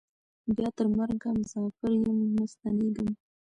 [0.55, 3.09] بیا تر مرګه مساپر یم نه ستنېږم